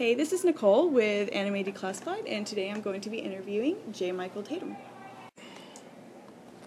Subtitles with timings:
[0.00, 4.12] Hey, this is Nicole with Anime Declassified, and today I'm going to be interviewing J.
[4.12, 4.74] Michael Tatum.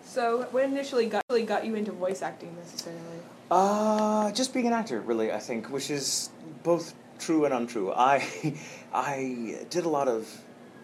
[0.06, 3.02] So, what initially got, really got you into voice acting necessarily?
[3.50, 6.30] Uh, just being an actor, really, I think, which is
[6.62, 7.92] both true and untrue.
[7.92, 8.24] I,
[8.94, 10.30] I did a lot of,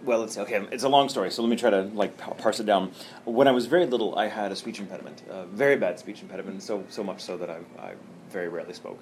[0.04, 0.66] well, it's okay.
[0.72, 2.94] It's a long story, so let me try to like parse it down.
[3.26, 6.64] When I was very little, I had a speech impediment, a very bad speech impediment,
[6.64, 7.94] so so much so that I, I
[8.32, 9.00] very rarely spoke.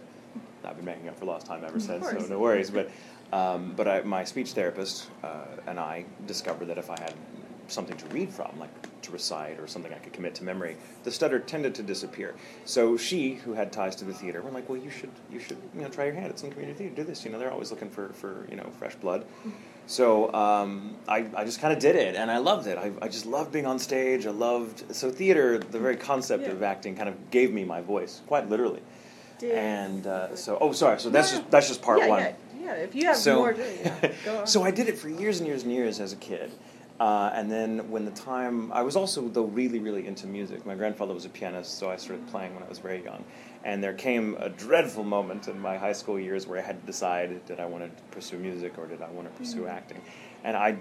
[0.66, 2.70] I've been making up for lost time ever since, so no worries.
[2.70, 2.89] But,
[3.34, 7.14] um, but I, my speech therapist uh, and I discovered that if I had
[7.68, 8.70] something to read from, like
[9.01, 12.34] to recite or something I could commit to memory, the stutter tended to disappear.
[12.65, 15.57] So she, who had ties to the theater, were like, "Well, you should, you should,
[15.75, 16.96] you know, try your hand at some community theater.
[16.96, 17.25] Do this.
[17.25, 19.25] You know, they're always looking for, for you know, fresh blood."
[19.89, 22.78] So um, I, I just kind of did it, and I loved it.
[22.78, 24.25] I, I just loved being on stage.
[24.25, 25.57] I loved so theater.
[25.59, 26.51] The very concept Yeah.
[26.51, 28.82] of acting kind of gave me my voice, quite literally.
[29.39, 31.00] Did- And uh, so, oh, sorry.
[31.00, 32.23] So that's No, just that's just part yeah, one.
[32.67, 34.48] Yeah, if you have So- more yeah, go on.
[34.48, 36.52] so I did it for years and years and years as a kid.
[37.00, 40.66] Uh, and then when the time, I was also though really really into music.
[40.66, 43.24] My grandfather was a pianist, so I started playing when I was very young.
[43.64, 46.86] And there came a dreadful moment in my high school years where I had to
[46.86, 50.02] decide did I want to pursue music or did I want to pursue acting.
[50.44, 50.78] And I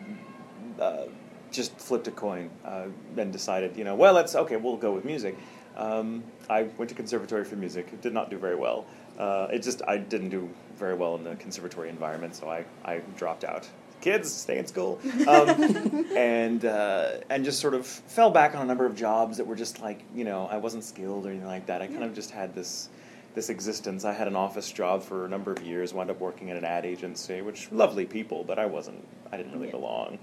[0.80, 1.04] uh,
[1.52, 5.04] just flipped a coin uh, and decided, you know, well, let's okay, we'll go with
[5.04, 5.36] music.
[5.76, 7.88] Um, I went to conservatory for music.
[7.92, 8.86] It did not do very well.
[9.18, 13.00] Uh, it just I didn't do very well in the conservatory environment, so I, I
[13.16, 13.68] dropped out.
[14.00, 18.64] Kids, stay in school, um, and uh, and just sort of fell back on a
[18.64, 21.66] number of jobs that were just like you know I wasn't skilled or anything like
[21.66, 21.82] that.
[21.82, 22.90] I kind of just had this
[23.36, 24.04] this existence.
[24.04, 25.92] I had an office job for a number of years.
[25.92, 29.06] Wound up working at an ad agency, which lovely people, but I wasn't.
[29.30, 30.18] I didn't really belong,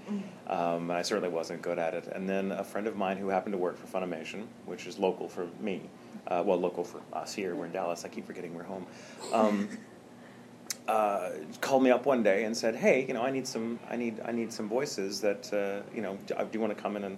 [0.48, 2.08] um, and I certainly wasn't good at it.
[2.08, 5.28] And then a friend of mine who happened to work for Funimation, which is local
[5.28, 5.82] for me,
[6.26, 7.54] uh, well, local for us here.
[7.54, 8.04] We're in Dallas.
[8.04, 8.86] I keep forgetting we're home.
[9.32, 9.68] Um,
[10.88, 13.96] uh, called me up one day and said, "Hey, you know, I need some, I
[13.96, 16.96] need, I need some voices that, uh, you know, do, do you want to come
[16.96, 17.16] in and,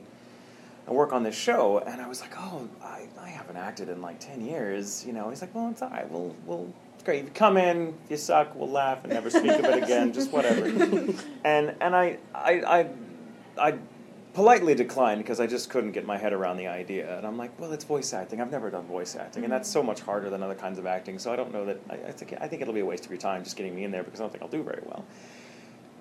[0.87, 4.01] and work on this show?" And I was like, "Oh, I, I haven't acted in
[4.01, 6.09] like ten years." You know, he's like, "Well, it's all right.
[6.11, 7.25] We'll, we'll, it's great.
[7.25, 10.13] You come in, you suck, we'll laugh and never speak of it again.
[10.13, 10.67] Just whatever."
[11.45, 12.89] and and I, I, I,
[13.59, 13.79] I
[14.37, 17.17] politely declined because I just couldn't get my head around the idea.
[17.17, 18.43] And I'm like, well, it's voice acting.
[18.43, 19.53] I've never done voice acting, and mm-hmm.
[19.53, 21.19] that's so much harder than other kinds of acting.
[21.19, 21.81] So I don't know that.
[21.89, 23.85] I, I think I think it'll be a waste of your time just getting me
[23.85, 25.07] in there because I don't think I'll do very well.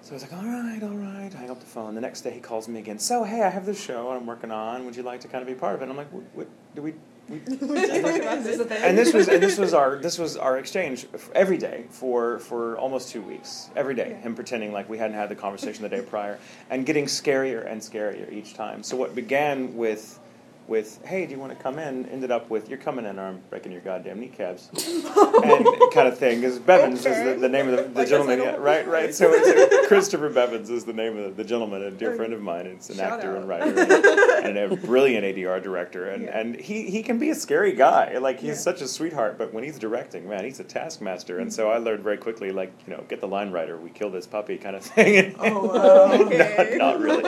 [0.01, 1.33] So I was like, all right, all right.
[1.33, 1.95] Hang up the phone.
[1.95, 2.99] The next day he calls me again.
[2.99, 4.85] So hey, I have this show I'm working on.
[4.85, 5.87] Would you like to kind of be part of it?
[5.87, 6.23] I'm like, what?
[6.33, 6.93] what do we?
[7.29, 8.83] We Is this a thing?
[8.83, 12.77] and this was and this was our this was our exchange every day for for
[12.77, 16.01] almost two weeks every day him pretending like we hadn't had the conversation the day
[16.01, 16.37] prior
[16.69, 20.19] and getting scarier and scarier each time so what began with
[20.67, 23.27] with hey do you want to come in ended up with you're coming in or
[23.27, 27.67] i'm breaking your goddamn kneecaps and kind of thing because bevins is the, the name
[27.67, 31.17] of the, the Like gentleman yeah, right right so it's, christopher bevins is the name
[31.17, 33.37] of the, the gentleman a dear friend of mine it's an Shout actor out.
[33.37, 36.39] and writer and, and a brilliant adr director and, Yeah.
[36.39, 38.55] and he, he can be a scary guy like he's Yeah.
[38.55, 41.75] such a sweetheart but when he's directing man he's a taskmaster and so mm-hmm.
[41.75, 44.57] i learned very quickly like you know get the line writer we kill this puppy
[44.57, 46.07] kind of thing Oh, wow.
[46.07, 46.75] not, Okay.
[46.77, 47.23] not really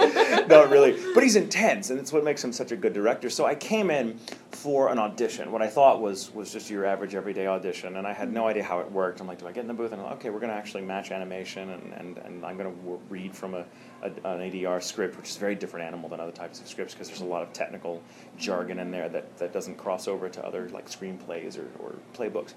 [0.47, 3.45] not really but he's intense and it's what makes him such a good director so
[3.45, 4.17] i came in
[4.51, 5.51] for an audition.
[5.51, 8.63] What i thought was was just your average everyday audition and i had no idea
[8.63, 9.19] how it worked.
[9.21, 9.91] I'm like do i get in the booth?
[9.91, 12.69] And I'm like, okay we're going to actually match animation and, and, and i'm going
[12.69, 13.65] to w- read from a,
[14.01, 16.93] a, an adr script which is a very different animal than other types of scripts
[16.93, 18.01] because there's a lot of technical
[18.37, 22.53] jargon in there that, that doesn't cross over to other like screenplays or, or playbooks.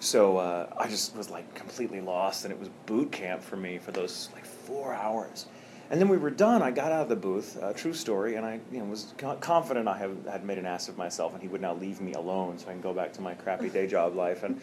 [0.00, 3.78] So uh, I just was like completely lost, and it was boot camp for me
[3.78, 5.46] for those like four hours.
[5.90, 6.62] And then we were done.
[6.62, 9.86] I got out of the booth, uh, true story, and I you know, was confident
[9.86, 12.58] I have, had made an ass of myself, and he would now leave me alone
[12.58, 14.42] so I can go back to my crappy day job life.
[14.42, 14.60] And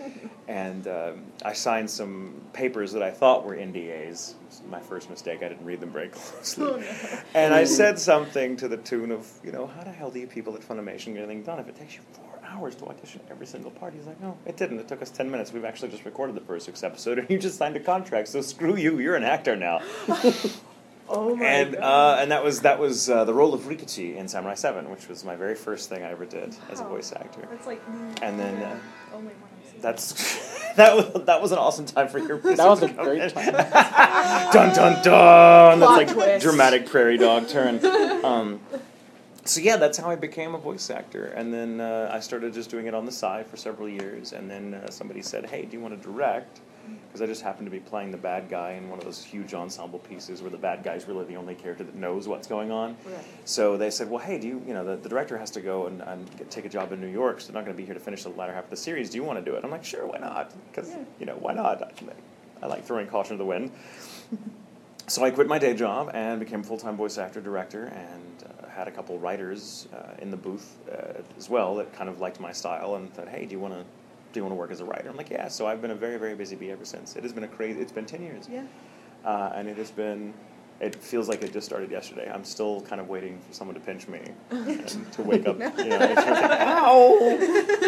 [0.48, 4.36] and um, I signed some papers that I thought were NDAs.
[4.70, 5.42] My first mistake.
[5.44, 6.68] I didn't read them very closely.
[6.68, 7.20] Oh, no.
[7.34, 10.28] And I said something to the tune of, you know, how the hell do you
[10.28, 13.48] people at Funimation get anything done if it takes you four hours to audition every
[13.48, 13.94] single part?
[13.94, 14.80] He's like, no, it didn't.
[14.80, 15.52] It took us 10 minutes.
[15.54, 18.42] We've actually just recorded the first six episodes, and you just signed a contract, so
[18.42, 19.00] screw you.
[19.00, 19.82] You're an actor now.
[21.16, 21.82] Oh my and God.
[22.18, 25.08] uh, and that was that was uh, the role of Rikichi in Samurai 7, which
[25.08, 27.48] was my very first thing I ever did as a voice actor.
[27.52, 27.82] That's like.
[28.22, 28.78] And then uh,
[29.14, 29.82] Oh my God.
[29.82, 33.06] that's that was that was an awesome time for your That was a to come
[33.06, 33.30] great in.
[33.30, 33.54] time.
[34.54, 35.80] dun dun dun.
[35.80, 36.44] That's Plot like twist.
[36.44, 37.80] dramatic prairie dog turn.
[38.26, 38.60] Um,
[39.46, 42.70] so yeah, that's how I became a voice actor, and then uh, I started just
[42.70, 45.74] doing it on the side for several years, and then uh, somebody said, "Hey, do
[45.78, 46.62] you want to direct?"
[47.08, 49.54] Because I just happened to be playing the bad guy in one of those huge
[49.54, 52.98] ensemble pieces where the bad guy's really the only character that knows what's going on.
[53.06, 53.24] Right.
[53.46, 55.86] So they said, well, hey, do you, you know, the, the director has to go
[55.88, 57.86] and, and get, take a job in New York, so they're not going to be
[57.86, 59.10] here to finish the latter half of the series.
[59.12, 59.64] Do you want to do it?
[59.64, 60.52] I'm like, sure, why not?
[60.72, 61.04] Because, Yeah.
[61.20, 61.84] you know, why not?
[61.84, 61.92] I,
[62.64, 63.72] I like throwing caution to the wind.
[65.08, 68.44] so I quit my day job and became a full time voice actor director and
[68.64, 72.20] uh, had a couple writers uh, in the booth uh, as well that kind of
[72.20, 73.84] liked my style and thought, hey, do you want to
[74.34, 75.10] do you want to work as a writer?
[75.10, 75.48] I'm like, yeah.
[75.48, 77.16] So I've been a very very busy bee ever since.
[77.16, 77.80] It has been a crazy.
[77.80, 78.50] It's been ten years.
[78.52, 78.66] Yeah.
[79.24, 80.34] Uh, and it has been.
[80.80, 82.30] It feels like it just started yesterday.
[82.30, 85.58] I'm still kind of waiting for someone to pinch me and to wake up.
[85.78, 87.38] You know, it's like, ow!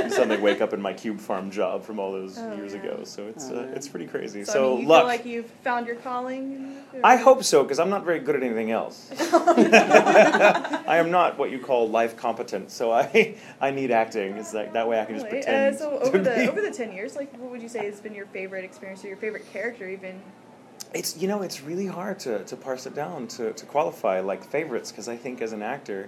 [0.01, 2.79] And suddenly wake up in my cube farm job from all those Oh, years yeah.
[2.79, 3.03] ago.
[3.03, 4.43] So it's uh, it's pretty crazy.
[4.45, 5.01] So, So, I mean, you luck.
[5.01, 6.77] feel like you've found your calling.
[7.03, 9.09] I hope so because I'm not very good at anything else.
[9.19, 14.37] I am not what you call life competent, so I I need acting.
[14.37, 15.75] It's like that way I can just pretend.
[15.75, 17.99] Uh, so over the be- over the ten years, like, what would you say has
[17.99, 20.21] been your favorite experience or your favorite character, even?
[20.95, 24.45] It's you know it's really hard to, to parse it down to, to qualify like
[24.45, 26.07] favorites because I think as an actor,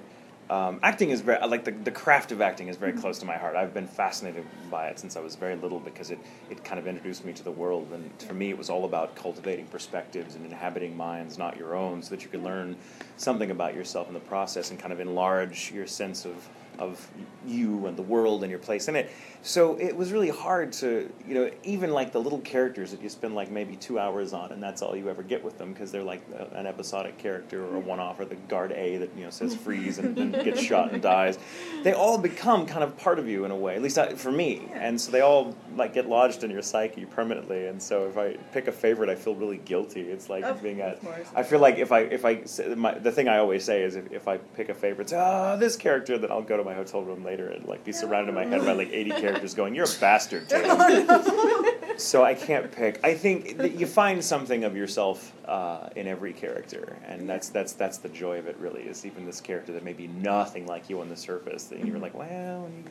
[0.49, 3.35] um, acting is very like the, the craft of acting is very close to my
[3.35, 3.57] heart.
[3.57, 6.19] I've been fascinated by it since I was very little because it,
[6.49, 9.13] it kind of introduced me to the world and for me it was all about
[9.13, 12.77] cultivating perspectives and inhabiting minds not your own so that you could learn
[13.17, 16.47] something about yourself in the process and kind of enlarge your sense of
[16.79, 17.09] of
[17.45, 19.09] you and the world and your place in it.
[19.41, 23.09] So it was really hard to, you know, even like the little characters that you
[23.09, 25.91] spend like maybe two hours on, and that's all you ever get with them because
[25.91, 29.23] they're like a, an episodic character or a one-off, or the guard A that you
[29.23, 31.37] know says freeze and then gets shot and dies.
[31.83, 34.31] They all become kind of part of you in a way, at least I, for
[34.31, 37.67] me, and so they all like get lodged in your psyche permanently.
[37.67, 40.01] And so if I pick a favorite, I feel really guilty.
[40.01, 40.99] It's like Of being at.
[41.35, 42.43] I feel like if I if I
[42.75, 45.55] my, the thing I always say is if, if I pick a favorite, say, ah,
[45.55, 48.35] this character, then I'll go to my hotel room later and like be surrounded in
[48.35, 52.99] my head by like eighty characters going, "You're a bastard, Tatum." so I can't pick.
[53.03, 57.73] I think that you find something of yourself uh, in every character, and that's that's
[57.73, 58.57] that's the joy of it.
[58.57, 61.83] Really, is even this character that may be nothing like you on the surface, that
[61.85, 62.83] you're like, well, when you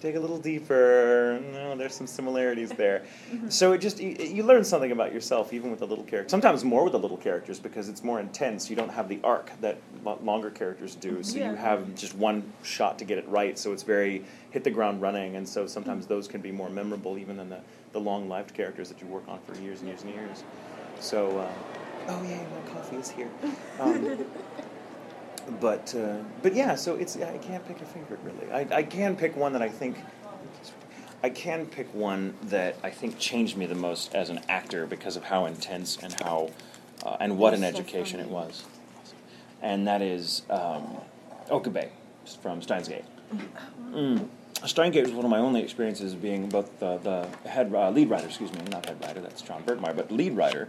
[0.00, 3.02] dig a little deeper, no, there's some similarities there.
[3.48, 6.30] So it just you, you learn something about yourself, even with the little characters.
[6.30, 8.68] Sometimes more with the little characters because it's more intense.
[8.68, 11.50] You don't have the arc that lo- longer characters do, so Yeah.
[11.50, 13.58] you have just one shot to get it right.
[13.58, 17.16] So it's very hit the ground running, and so sometimes those can be more memorable
[17.18, 17.60] even than the,
[17.92, 20.44] the long lived characters that you work on for years and years and years.
[21.00, 21.50] So, uh,
[22.08, 23.30] oh yeah, my coffee is here.
[23.80, 24.24] Um,
[25.60, 28.50] but uh, but yeah, so it's I can't pick a favorite really.
[28.52, 29.96] I, I can pick one that I think.
[31.22, 35.16] I can pick one that I think changed me the most as an actor because
[35.16, 36.50] of how intense and how
[37.04, 38.64] uh, and what an education it was,
[39.60, 40.98] and that is um,
[41.50, 41.90] Okabe
[42.40, 43.04] from Steins Gate.
[43.90, 44.28] Mm.
[44.66, 48.10] Steins Gate was one of my only experiences being both the, the head uh, lead
[48.10, 50.68] writer, excuse me, not head writer, that's John Burgmeier, but lead writer,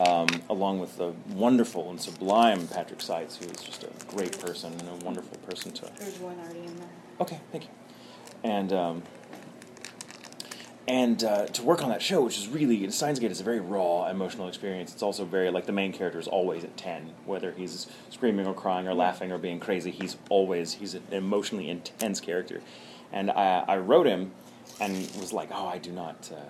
[0.00, 4.72] um, along with the wonderful and sublime Patrick Seitz, who is just a great person
[4.72, 6.88] and a wonderful person to There's one already in there.
[7.20, 7.70] Okay, thank you.
[8.44, 9.02] And um,
[10.88, 13.60] and uh, to work on that show, which is really Steins Gate is a very
[13.60, 14.92] raw emotional experience.
[14.92, 18.54] It's also very like the main character is always at ten, whether he's screaming or
[18.54, 19.90] crying or laughing or being crazy.
[19.90, 22.60] He's always he's an emotionally intense character.
[23.12, 24.32] And I, I wrote him,
[24.80, 26.30] and was like, oh, I do not.
[26.32, 26.40] Uh,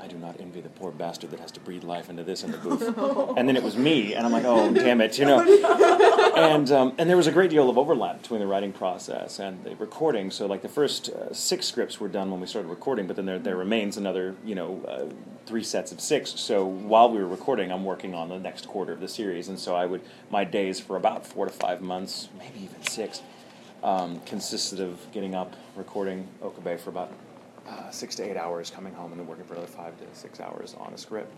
[0.00, 2.52] I do not envy the poor bastard that has to breathe life into this in
[2.52, 2.82] the booth.
[3.36, 5.40] and then it was me, and I'm like, oh, damn it, you know
[6.36, 9.62] and um, and there was a great deal of overlap between the writing process and
[9.64, 10.30] the recording.
[10.30, 13.26] So like the first uh, six scripts were done when we started recording, but then
[13.26, 15.12] there there remains another you know uh,
[15.46, 16.30] three sets of six.
[16.38, 19.58] So while we were recording, I'm working on the next quarter of the series, and
[19.58, 23.22] so I would my days for about four to five months, maybe even six,
[23.82, 27.12] um, consisted of getting up, recording Okabe for about
[27.68, 30.40] uh, six to eight hours, coming home, and then working for another five to six
[30.40, 31.32] hours on a script.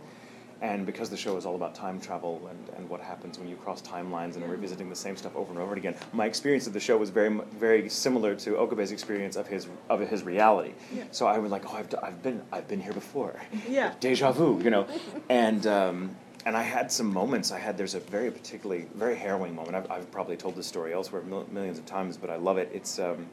[0.63, 3.57] And because the show is all about time travel and, and what happens when you
[3.57, 6.81] cross timelines and revisiting the same stuff over and over again, my experience of the
[6.81, 10.75] show was very very similar to Okabe's experience of his of his reality.
[10.95, 11.05] Yeah.
[11.13, 13.41] So I was like, oh, I've, I've been I've been here before.
[13.69, 13.95] Yeah.
[14.01, 14.87] Deja vu, you know,
[15.29, 15.67] and.
[15.67, 17.53] Um, and I had some moments.
[17.53, 19.77] I had there's a very particularly very harrowing moment.
[19.77, 22.71] I've, I've probably told this story elsewhere mil- millions of times, but I love it.
[22.73, 23.27] It's um,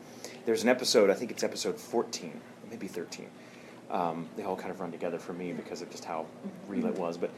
[0.46, 1.10] there's an episode.
[1.10, 3.28] I think it's episode 14, maybe 13.
[3.90, 6.26] Um, they all kind of run together for me because of just how
[6.68, 7.18] real it was.
[7.18, 7.32] But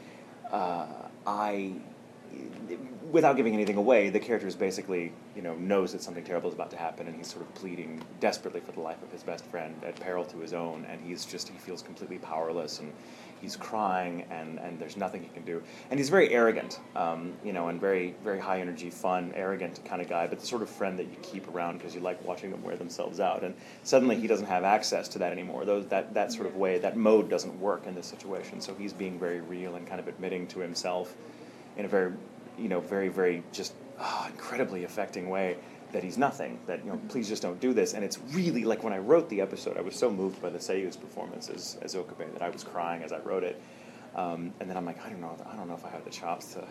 [0.50, 0.86] uh,
[1.26, 1.74] I,
[3.10, 6.54] without giving anything away, the character is basically, you know, knows that something terrible is
[6.54, 9.44] about to happen, and he's sort of pleading desperately for the life of his best
[9.46, 12.92] friend at peril to his own, and he's just he feels completely powerless, and
[13.40, 17.52] he's crying, and and there's nothing he can do, and he's very arrogant, um, you
[17.52, 20.68] know, and very very high energy, fun, arrogant kind of guy, but the sort of
[20.68, 24.16] friend that you keep around because you like watching them wear themselves out, and suddenly
[24.16, 25.64] he doesn't have access to that anymore.
[25.64, 28.92] Those that that sort of way, that mode doesn't work in this situation, so he's
[28.92, 31.14] being very real and kind of admitting to himself
[31.76, 32.12] in a very,
[32.58, 35.56] you know, very, very just ah, incredibly affecting way
[35.92, 36.58] that he's nothing.
[36.66, 37.94] That you know, please just don't do this.
[37.94, 40.58] And it's really like when I wrote the episode, I was so moved by the
[40.58, 43.60] Seiyu's performance as, as Okabe that I was crying as I wrote it.
[44.14, 46.10] Um, and then I'm like, I don't know, I don't know if I have the
[46.10, 46.64] chops to,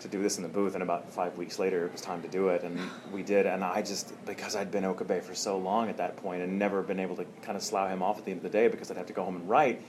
[0.00, 0.74] to do this in the booth.
[0.74, 2.78] And about five weeks later, it was time to do it, and
[3.12, 3.46] we did.
[3.46, 6.82] And I just because I'd been Okabe for so long at that point and never
[6.82, 8.90] been able to kind of slough him off at the end of the day because
[8.90, 9.82] I'd have to go home and write.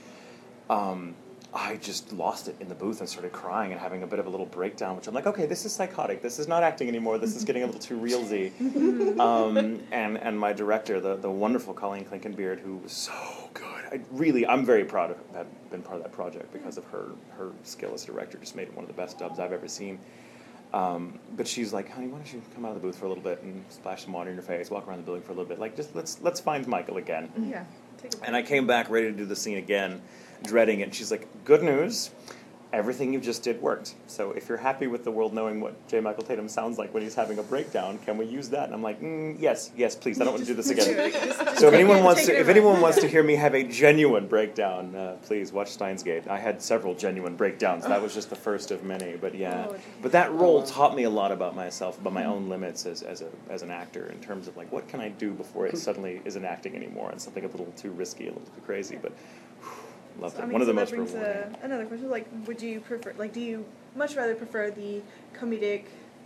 [0.68, 1.14] Um,
[1.52, 4.26] I just lost it in the booth and started crying and having a bit of
[4.26, 6.20] a little breakdown, which I'm like, okay, this is psychotic.
[6.20, 7.16] This is not acting anymore.
[7.16, 8.52] This is getting a little too realsy.
[9.18, 13.64] um, and and my director, the the wonderful Colleen Klinkenbeard, who was so good.
[13.90, 17.12] I really, I'm very proud of have been part of that project because of her
[17.30, 18.36] her skill as a director.
[18.38, 19.98] Just made it one of the best dubs I've ever seen.
[20.72, 23.08] Um, but she's like, honey, why don't you come out of the booth for a
[23.08, 25.34] little bit and splash some water in your face, walk around the building for a
[25.34, 27.30] little bit, like just let's let's find Michael again.
[27.50, 27.64] Yeah.
[27.96, 30.02] Take a And I came back ready to do the scene again,
[30.42, 30.84] dreading it.
[30.84, 32.10] And she's like, "Good news,
[32.70, 33.94] everything you just did worked.
[34.08, 36.00] So if you're happy with the world knowing what J.
[36.00, 38.82] Michael Tatum sounds like when he's having a breakdown, can we use that?" And I'm
[38.82, 40.20] like, mm, "Yes, yes, please.
[40.20, 41.12] I don't want to do this again."
[41.58, 44.94] So if anyone wants to, if anyone wants to hear me have a genuine breakdown,
[44.94, 46.28] uh, please watch Steins Gate.
[46.28, 47.84] I had several genuine breakdowns.
[47.84, 49.16] That was just the first of many.
[49.16, 52.48] But yeah, Oh, but that role taught me a lot about myself, about my own
[52.48, 55.32] limits as, as a as an actor, in terms of like what can I do
[55.32, 58.60] before it suddenly isn't acting anymore and something a little too risky, a little too
[58.64, 58.98] crazy.
[59.02, 59.12] But
[60.18, 60.42] loved So, it.
[60.42, 61.54] I mean, One of the so most brings rewarding.
[61.54, 62.10] uh, another question.
[62.10, 63.12] Like, would you prefer?
[63.16, 63.64] Like, do you
[63.96, 65.02] much rather prefer the
[65.38, 65.84] comedic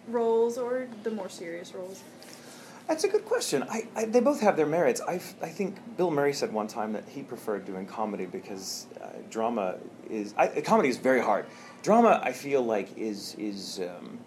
[0.09, 2.03] roles or the more serious roles?
[2.89, 3.63] That's a good question.
[3.71, 5.01] I, I, they both have their merits.
[5.07, 9.07] i I think Bill Murray said one time that he preferred doing comedy because uh,
[9.31, 9.77] drama
[10.11, 11.47] is I, comedy is very hard.
[11.83, 14.19] Drama, I feel like, is is um,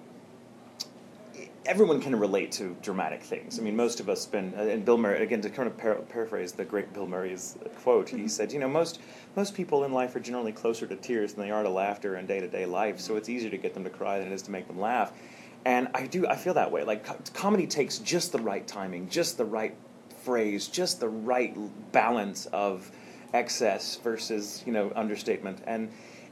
[1.66, 3.60] everyone can relate to dramatic things.
[3.60, 4.54] I mean, most of us spend.
[4.56, 8.10] uh, And Bill Murray, again, to kind of par- paraphrase the great Bill Murray's quote,
[8.10, 9.00] he said, "You know, most
[9.36, 12.26] most people in life are generally closer to tears than they are to laughter in
[12.26, 13.00] day to day life.
[13.00, 15.12] So it's easier to get them to cry than it is to make them laugh."
[15.66, 16.28] And I do.
[16.28, 16.84] I feel that way.
[16.84, 19.76] Like co- comedy takes just the right timing, just the right
[20.24, 21.56] phrase, just the right
[21.92, 22.92] balance of
[23.34, 25.90] excess versus you know understatement and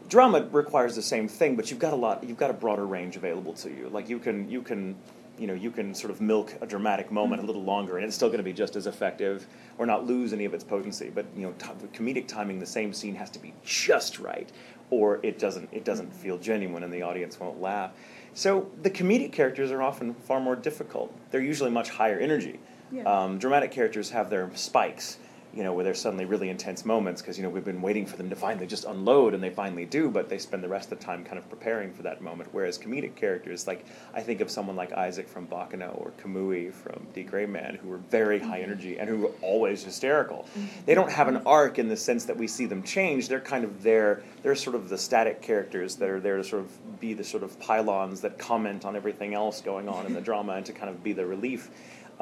[0.08, 3.18] drama requires the same thing but you've got a lot you've got a broader range
[3.18, 4.96] available to you like you can you can
[5.38, 8.16] you know you can sort of milk a dramatic moment a little longer and it's
[8.16, 9.48] still going to be just as effective
[9.78, 11.12] or not lose any of its potency.
[11.14, 14.52] But you know t- comedic timing the same scene has to be just right
[14.90, 17.92] or it doesn't it doesn't feel genuine and the audience won't laugh.
[18.34, 21.14] So the comedic characters are often far more difficult.
[21.32, 22.60] They're usually much higher energy.
[22.92, 23.04] Yeah.
[23.06, 25.18] um, dramatic characters have their spikes,
[25.54, 28.18] you know, where there's suddenly really intense moments because you know we've been waiting for
[28.18, 31.00] them to finally just unload, and they finally do, but they spend the rest of
[31.00, 32.50] the time kind of preparing for that moment.
[32.52, 37.06] Whereas comedic characters, like I think of someone like Isaac from Baccano or Komui from
[37.14, 37.24] D.
[37.24, 38.72] Gray Man, who are very high mm-hmm.
[38.72, 40.48] energy and who are always hysterical.
[40.58, 40.86] Mm-hmm.
[40.86, 43.28] They don't have an arc in the sense that we see them change.
[43.28, 44.24] They're kind of there.
[44.42, 47.44] They're sort of the static characters that are there to sort of be the sort
[47.44, 50.90] of pylons that comment on everything else going on in the drama and to kind
[50.90, 51.70] of be the relief.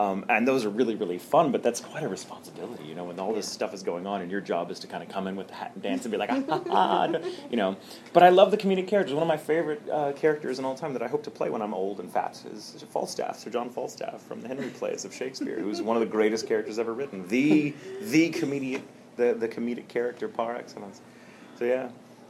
[0.01, 3.20] Um, and those are really, really fun, but that's quite a responsibility, you know, when
[3.20, 5.36] all this stuff is going on and your job is to kind of come in
[5.36, 7.20] with the hat and dance and be like, ah, ha, ha,
[7.51, 7.77] you know.
[8.12, 9.13] But I love the comedic characters.
[9.13, 11.62] One of my favorite uh, characters in all time that I hope to play when
[11.62, 15.60] I'm old and fat is, Falstaff, Sir John Falstaff from the Henry plays of Shakespeare,
[15.60, 17.27] who's one of the greatest characters ever written.
[17.27, 18.81] The, the comedic,
[19.17, 21.01] the, the comedic character par excellence.
[21.60, 21.89] So yeah.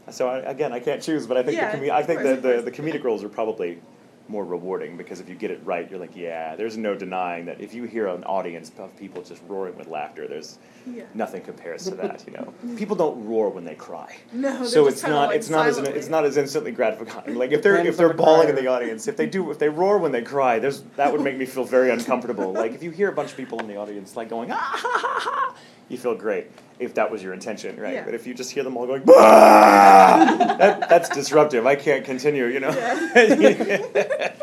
[0.09, 2.61] So I, again, I can't choose, but I think Yeah, the I think the, the,
[2.63, 3.79] the comedic roles are probably
[4.27, 7.59] more rewarding because if you get it right, you're like, yeah, there's no denying that
[7.59, 11.03] if you hear an audience of people just roaring with laughter, there's Yeah.
[11.13, 12.23] nothing compares to that.
[12.25, 14.15] You know, people don't roar when they cry.
[14.31, 17.35] No, so it's not like, it's not as it's not as instantly gratifying.
[17.35, 19.97] Like if they're if they're bawling in the audience, if they do if they roar
[19.97, 22.51] when they cry, there's that would make me feel very uncomfortable.
[22.53, 24.77] Like if you hear a bunch of people in the audience like going ah ha
[25.01, 25.50] ha ha,
[25.91, 26.47] you feel great
[26.79, 27.95] if that was your intention, right?
[27.95, 28.05] Yeah.
[28.05, 31.65] But if you just hear them all going that, that's disruptive.
[31.67, 32.45] I can't continue.
[32.45, 32.71] You know.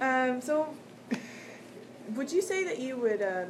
[0.00, 0.66] Um, so,
[2.14, 3.44] would you say that you would, uh,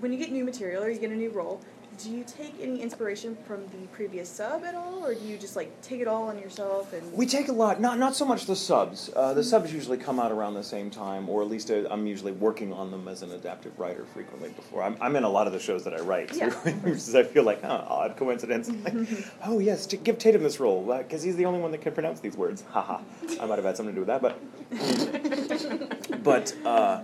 [0.00, 1.60] when you get new material or you get a new role,
[2.02, 5.56] do you take any inspiration from the previous sub at all, or do you just
[5.56, 7.12] like take it all on yourself and?
[7.12, 9.10] We take a lot, not not so much the subs.
[9.14, 12.06] Uh, the subs usually come out around the same time, or at least uh, I'm
[12.06, 14.48] usually working on them as an adaptive writer frequently.
[14.50, 16.52] Before I'm, I'm in a lot of the shows that I write, Yeah.
[16.84, 18.70] is I feel like oh, odd coincidence.
[18.80, 18.94] Like,
[19.44, 22.34] oh yes, give Tatum this role because he's the only one that can pronounce these
[22.36, 22.64] words.
[22.70, 23.02] Haha,
[23.38, 24.38] I might have had something to do with that, but
[26.24, 26.54] but.
[26.64, 27.02] Uh,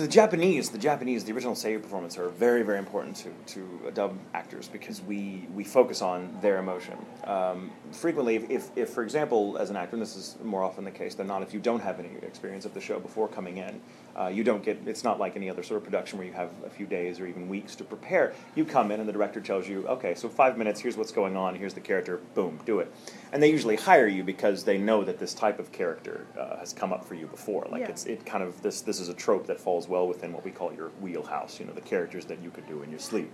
[0.00, 4.18] the Japanese, the Japanese, the original Seiyu performance are very, very important to, to dub
[4.34, 6.94] actors because we, we focus on their emotion.
[7.24, 10.84] Um, frequently, if, if, if, for example, as an actor, and this is more often
[10.84, 13.58] the case than not, if you don't have any experience of the show before coming
[13.58, 13.80] in,
[14.18, 16.50] uh, you don't get, it's not like any other sort of production where you have
[16.64, 18.32] a few days or even weeks to prepare.
[18.54, 21.36] You come in and the director tells you, okay, so five minutes, here's what's going
[21.36, 22.90] on, here's the character, boom, do it.
[23.32, 26.72] And they usually hire you because they know that this type of character uh, has
[26.72, 27.66] come up for you before.
[27.70, 27.88] Like Yeah.
[27.90, 30.50] it's it kind of this this is a trope that falls well within what we
[30.50, 31.60] call your wheelhouse.
[31.60, 33.30] You know, the characters that you could do in your sleep.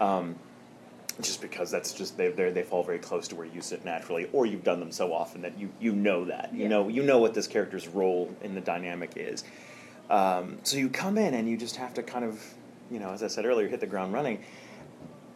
[0.00, 0.36] Um,
[1.20, 4.28] just because that's just they they they fall very close to where you sit naturally,
[4.32, 6.68] or you've done them so often that you you know that you Yeah.
[6.68, 9.44] know you know what this character's role in the dynamic is.
[10.12, 12.38] Um, so you come in and you just have to kind of,
[12.90, 14.44] you know, as I said earlier, hit the ground running.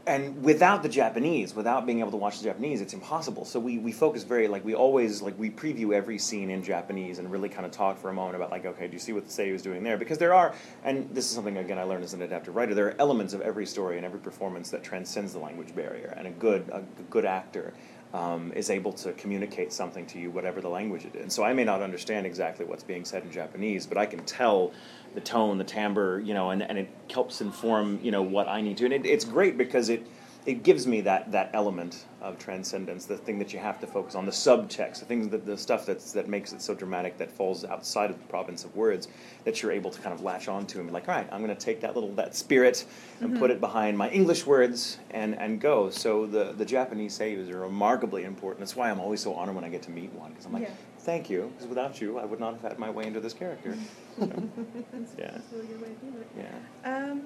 [0.06, 3.44] And without the Japanese, without being able to watch the Japanese, it's impossible.
[3.44, 7.18] So we, we focus very like we always like we preview every scene in Japanese
[7.18, 9.26] and really kind of talk for a moment about like okay, do you see what
[9.26, 9.96] the Seiyu is doing there?
[9.96, 10.54] Because there are,
[10.84, 12.72] and this is something again I learned as an adaptive writer.
[12.72, 16.28] There are elements of every story and every performance that transcends the language barrier, and
[16.28, 17.74] a good a good actor
[18.14, 21.34] um, is able to communicate something to you, whatever the language it is.
[21.34, 24.72] So I may not understand exactly what's being said in Japanese, but I can tell
[25.14, 28.60] the tone, the timbre, you know, and, and it helps inform, you know, what I
[28.60, 28.84] need to.
[28.84, 30.06] And it, it's great because it
[30.46, 34.14] it gives me that that element of transcendence, the thing that you have to focus
[34.14, 37.30] on, the subtext, the things that the stuff that's that makes it so dramatic that
[37.30, 39.08] falls outside of the province of words,
[39.44, 41.54] that you're able to kind of latch onto and be like, all right, I'm going
[41.54, 42.84] to take that little that spirit
[43.20, 45.90] and put it behind my English words and and go.
[45.90, 48.60] So the the Japanese saves are remarkably important.
[48.60, 50.62] That's why I'm always so honored when I get to meet one because I'm like,
[50.62, 50.70] Yeah.
[51.00, 53.74] thank you, because without you, I would not have had my way into this character.
[54.18, 55.38] So, That's, Yeah.
[55.52, 56.28] really good way to do it.
[56.38, 56.96] yeah.
[56.96, 57.22] Um,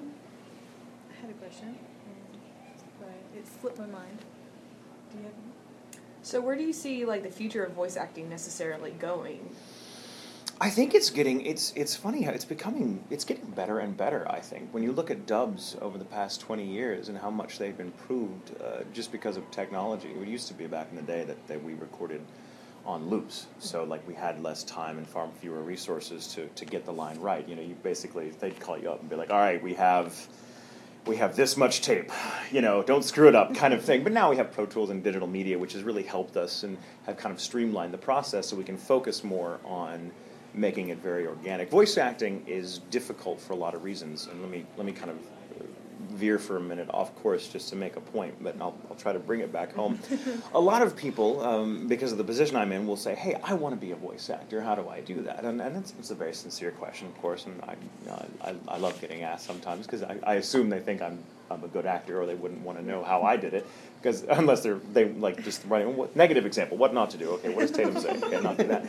[1.09, 1.77] I had a question,
[3.35, 4.19] it slipped my mind.
[5.11, 6.01] Do you have any?
[6.23, 9.49] So where do you see like the future of voice acting necessarily going?
[10.59, 14.29] I think it's getting it's it's funny how it's becoming it's getting better and better.
[14.29, 17.57] I think when you look at dubs over the past twenty years and how much
[17.57, 20.09] they've improved uh, just because of technology.
[20.09, 22.21] It used to be back in the day that, that we recorded
[22.85, 26.85] on loops, so like we had less time and far fewer resources to, to get
[26.85, 27.47] the line right.
[27.47, 30.15] You know, you basically they'd call you up and be like, "All right, we have."
[31.05, 32.11] We have this much tape,
[32.51, 34.03] you know, don't screw it up kind of thing.
[34.03, 36.77] But now we have Pro Tools and digital media, which has really helped us and
[37.05, 40.11] have kind of streamlined the process so we can focus more on
[40.53, 41.69] making it very organic.
[41.69, 45.09] Voice acting is difficult for a lot of reasons, and let me let me kind
[45.09, 45.17] of
[46.21, 49.11] veer for a minute off course just to make a point, but I'll, I'll try
[49.11, 49.97] to bring it back home.
[50.53, 53.55] a lot of people, um, because of the position I'm in, will say, "Hey, I
[53.55, 54.61] want to be a voice actor.
[54.61, 57.47] How do I do that?" And, and it's, it's a very sincere question, of course,
[57.47, 60.79] and I, you know, I, I love getting asked sometimes because I, I assume they
[60.79, 61.17] think I'm
[61.49, 63.65] I'm a good actor, or they wouldn't want to know how I did it,
[63.99, 67.31] because unless they're they like just what, negative example, what not to do.
[67.31, 68.11] Okay, what does Tatum say?
[68.21, 68.85] Okay, not do that.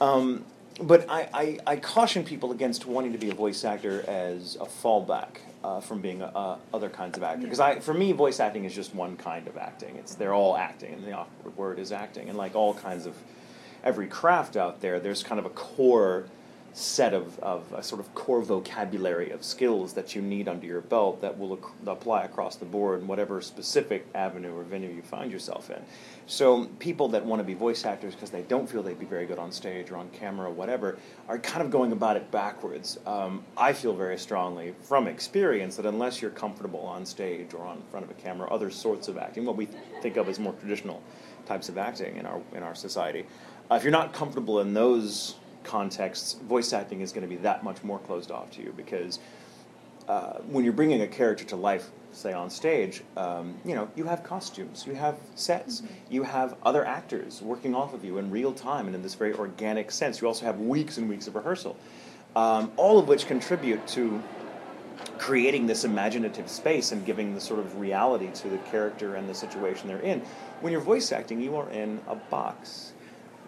[0.00, 0.44] Um,
[0.80, 4.66] but I, I, I caution people against wanting to be a voice actor as a
[4.66, 7.42] fallback uh, from being a, a other kinds of actor.
[7.42, 9.96] Because I, for me, voice acting is just one kind of acting.
[9.96, 12.28] It's they're all acting, and the awkward word is acting.
[12.28, 13.16] And like all kinds of
[13.82, 16.26] every craft out there, there's kind of a core
[16.74, 20.80] set of, of a sort of core vocabulary of skills that you need under your
[20.80, 25.00] belt that will ac- apply across the board in whatever specific avenue or venue you
[25.00, 25.80] find yourself in.
[26.26, 29.24] So people that want to be voice actors because they don't feel they'd be very
[29.24, 32.98] good on stage or on camera or whatever are kind of going about it backwards.
[33.06, 37.82] Um, I feel very strongly from experience that unless you're comfortable on stage or on
[37.92, 39.68] front of a camera, other sorts of acting, what we
[40.02, 41.00] think of as more traditional
[41.46, 43.26] types of acting in our in our society,
[43.70, 47.64] uh, if you're not comfortable in those contexts, voice acting is going to be that
[47.64, 49.18] much more closed off to you because
[50.08, 54.04] uh, when you're bringing a character to life, say on stage, um, you know, you
[54.04, 58.52] have costumes, you have sets, you have other actors working off of you in real
[58.52, 60.20] time and in this very organic sense.
[60.20, 61.76] You also have weeks and weeks of rehearsal,
[62.36, 64.22] um, all of which contribute to
[65.18, 69.34] creating this imaginative space and giving the sort of reality to the character and the
[69.34, 70.20] situation they're in.
[70.60, 72.92] When you're voice acting, you are in a box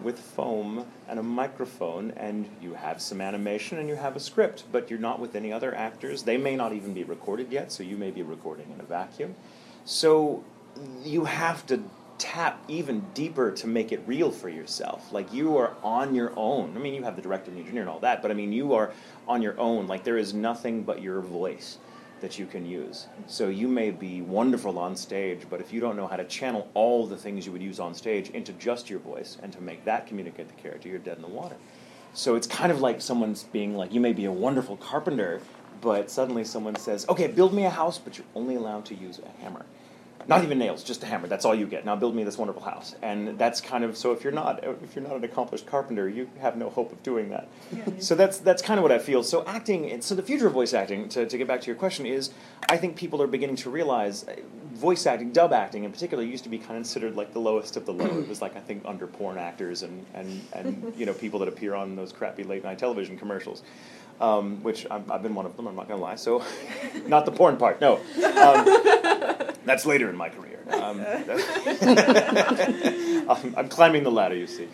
[0.03, 4.65] with foam and a microphone, and you have some animation and you have a script,
[4.73, 6.23] but you're not with any other actors.
[6.23, 9.35] They may not even be recorded yet, so you may be recording in a vacuum.
[9.85, 10.45] So
[11.03, 11.83] you have to
[12.19, 15.13] tap even deeper to make it real for yourself.
[15.13, 16.77] Like you are on your own.
[16.77, 18.53] I mean, you have the director and the engineer and all that, but I mean,
[18.53, 18.93] you are
[19.29, 19.87] on your own.
[19.87, 21.79] Like there is nothing but your voice
[22.21, 23.07] that you can use.
[23.27, 26.69] So you may be wonderful on stage, but if you don't know how to channel
[26.75, 29.85] all the things you would use on stage into just your voice and to make
[29.85, 31.57] that communicate the character, you're dead in the water.
[32.15, 35.43] So it's kind of like someone's being like, you may be a wonderful carpenter,
[35.83, 39.21] but suddenly someone says, okay, build me a house, but you're only allowed to use
[39.21, 39.67] a hammer.
[40.29, 41.29] Not even nails, just a hammer.
[41.29, 41.85] That's all you get.
[41.85, 42.95] Now build me this wonderful house.
[43.01, 44.13] And that's kind of so.
[44.13, 47.29] If you're not, if you're not an accomplished carpenter, you have no hope of doing
[47.31, 47.49] that.
[48.03, 49.23] So that's that's kind of what I feel.
[49.23, 49.91] So acting.
[49.91, 52.31] and So the future of voice acting, to, to get back to your question, is
[52.69, 54.35] I think people are beginning to realize uh,
[54.73, 57.93] voice acting, dub acting in particular, used to be considered like the lowest of the
[57.93, 58.07] low.
[58.19, 61.49] it was like I think under porn actors and and and you know people that
[61.49, 63.63] appear on those crappy late night television commercials.
[64.19, 65.67] Um, which I've, I've been one of them.
[65.67, 66.15] I'm not gonna lie.
[66.15, 66.43] So,
[67.07, 67.83] not the porn part.
[67.83, 68.65] No, um,
[69.67, 70.53] that's later in my career.
[70.67, 71.01] Um,
[73.29, 74.67] I'm, I'm climbing the ladder, you see.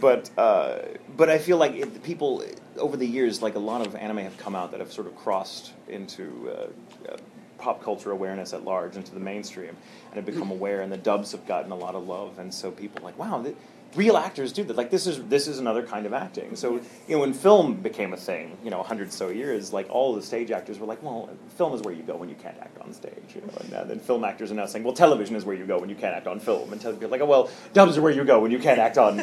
[0.00, 0.78] But uh,
[1.16, 2.42] but I feel like it, people
[2.78, 5.14] over the years, like a lot of anime have come out that have sort of
[5.16, 7.16] crossed into uh, uh,
[7.58, 11.32] pop culture awareness at large into the mainstream and have become aware and the dubs
[11.32, 13.56] have gotten a lot of love and so people are like wow th-
[13.96, 14.76] real actors do that.
[14.76, 16.56] Like this is this is another kind of acting.
[16.56, 16.74] So
[17.08, 20.22] you know when film became a thing you know 100 so years like all the
[20.22, 22.92] stage actors were like well film is where you go when you can't act on
[22.92, 25.56] stage you know and uh, then film actors are now saying well television is where
[25.56, 26.72] you go when you can't act on film.
[26.72, 29.18] And television like oh well dubs are where you go when you can't act on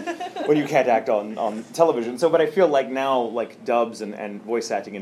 [0.45, 2.17] when you can't act on on television.
[2.17, 5.01] So but i feel like now like dubs and, and voice acting in